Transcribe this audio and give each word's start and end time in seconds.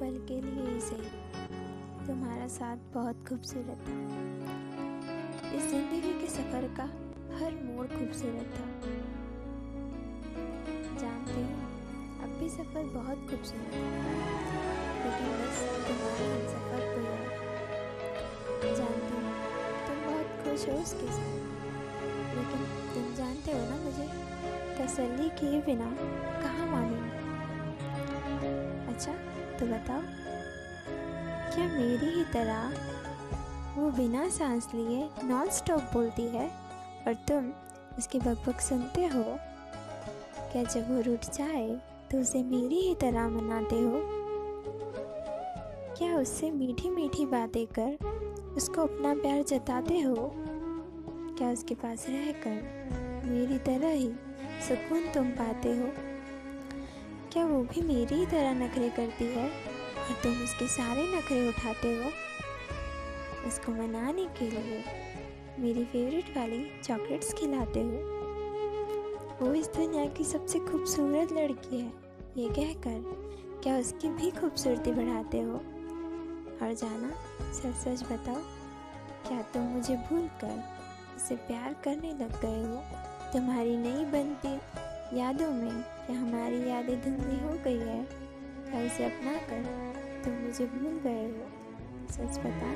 पल 0.00 0.16
के 0.28 0.40
लिए 0.40 0.64
ही 0.64 0.80
सही 0.80 1.10
तुम्हारा 2.06 2.46
साथ 2.48 2.76
बहुत 2.94 3.24
खूबसूरत 3.28 3.78
था। 3.86 3.94
इस 5.56 5.64
ज़िंदगी 5.70 6.12
के 6.20 6.26
सफ़र 6.26 6.66
का 6.76 6.84
हर 7.36 7.54
मोड़ 7.64 7.86
खूबसूरत 7.86 8.52
था। 8.54 8.66
जानते 11.00 11.40
हो, 11.40 11.56
अब 12.22 12.36
भी 12.40 12.48
सफ़र 12.48 12.84
बहुत 12.94 13.26
खूबसूरत 13.30 13.72
है। 13.72 13.82
लेकिन 14.98 15.28
बस 15.40 15.58
तुम्हारा 15.88 16.28
सफ़र 16.52 16.82
कोई 16.92 17.06
और 17.06 17.24
जानती 18.76 19.14
हूँ, 19.16 19.34
तुम 19.86 19.96
बहुत 20.06 20.28
खुश 20.44 20.68
हो 20.68 20.74
उसके 20.82 21.08
साथ। 21.12 21.34
लेकिन 22.36 22.60
तुम 22.94 23.14
जानते 23.14 23.52
हो 23.52 23.62
ना 23.70 23.76
मुझे, 23.84 24.08
तसल्ली 24.78 25.28
किए 25.40 25.60
बिना 25.62 25.90
कहाँ 26.42 26.66
मानूँगी? 26.66 27.15
तो 29.60 29.66
बताओ। 29.66 30.02
क्या 31.54 31.64
मेरी 31.64 32.06
ही 32.06 32.24
तरह 32.24 32.72
वो 33.76 33.90
बिना 33.90 34.28
सांस 34.28 34.68
लिए 34.74 35.08
नॉन 35.24 35.50
स्टॉप 35.50 35.80
बोलती 35.92 36.22
है 36.22 36.48
और 37.06 37.14
तुम 37.14 37.52
उसकी 37.98 38.18
बकबक 38.18 38.60
सुनते 38.60 39.06
हो? 39.06 39.24
क्या 40.52 40.62
जब 40.62 40.94
वो 40.94 41.00
रुट 41.00 41.24
जाए 41.34 41.80
तो 42.10 42.18
उसे 42.18 42.42
मेरी 42.42 42.80
ही 42.80 42.94
तरह 42.94 43.28
मनाते 43.28 43.76
हो? 43.76 44.00
क्या 45.98 46.16
उससे 46.16 46.50
मीठी 46.50 46.90
मीठी 46.90 47.26
बातें 47.26 47.66
कर 47.78 48.52
उसको 48.56 48.82
अपना 48.82 49.14
प्यार 49.14 49.42
जताते 49.42 50.00
हो? 50.00 50.32
क्या 51.38 51.50
उसके 51.50 51.74
पास 51.74 52.06
रहकर 52.08 53.22
मेरी 53.24 53.58
तरह 53.58 53.88
ही 53.88 54.08
सुकून 54.68 55.08
तुम 55.08 55.30
पाते 55.30 55.76
हो? 55.76 56.05
क्या 57.36 57.46
वो 57.46 57.60
भी 57.62 57.80
मेरी 57.80 58.14
ही 58.14 58.26
तरह 58.26 58.54
नखरे 58.54 58.88
करती 58.88 59.24
है? 59.24 59.48
और 59.98 60.12
तुम 60.22 60.42
उसके 60.42 60.66
सारे 60.66 61.02
नखरे 61.06 61.48
उठाते 61.48 61.88
हो? 61.88 62.10
उसको 63.48 63.72
मनाने 63.72 64.24
के 64.38 64.48
लिए 64.50 64.84
मेरी 65.58 65.84
फेवरेट 65.84 66.36
वाली 66.36 66.80
चॉकलेट्स 66.84 67.32
खिलाते 67.34 67.80
हो। 67.80 67.98
वो 69.40 69.52
इस 69.54 69.66
दुनिया 69.66 70.04
की 70.06 70.24
सबसे 70.24 70.58
खूबसूरत 70.58 71.32
लड़की 71.32 71.80
है। 71.80 71.92
ये 72.36 72.48
कहकर 72.48 73.60
क्या 73.62 73.76
उसकी 73.78 74.08
भी 74.08 74.30
खूबसूरती 74.30 74.92
बढ़ाते 74.92 75.40
हो? 75.40 75.52
और 75.52 76.74
जाना 76.74 77.12
सच 77.52 77.74
सच 77.74 78.02
बताओ, 78.02 78.40
क्या 79.28 79.42
तुम 79.42 79.62
मुझे 79.62 79.96
भूल 79.96 80.28
कर 80.44 80.64
उसे 81.16 81.36
प्यार 81.36 81.76
करने 81.84 82.12
लग 82.12 82.40
गए 82.40 82.64
हो? 82.64 82.82
तुम्हारी 83.32 83.76
नई 83.76 84.04
बनती 84.04 84.58
यादों 85.14 85.50
में 85.50 85.82
क्या 86.06 86.16
हमारी 86.18 86.56
यादें 86.68 87.00
धुंधली 87.02 87.38
हो 87.40 87.50
गई 87.64 87.78
है 87.78 88.02
क्या 88.70 88.80
उसे 88.86 89.04
अपना 89.04 89.32
कर 89.50 89.62
तुम 90.24 90.32
मुझे 90.34 90.66
भूल 90.66 90.98
गए 91.04 91.24
हो, 91.26 91.46
सच 92.10 92.38
बता। 92.38 92.72